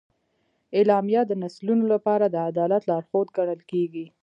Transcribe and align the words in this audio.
اعلامیه 0.77 1.21
د 1.27 1.31
نسلونو 1.43 1.85
لپاره 1.93 2.25
د 2.29 2.35
عدالت 2.49 2.81
لارښود 2.89 3.27
ګڼل 3.37 3.61
کېږي. 3.71 4.05